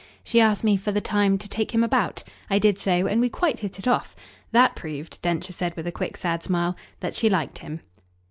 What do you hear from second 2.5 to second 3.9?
did so, and we quite hit it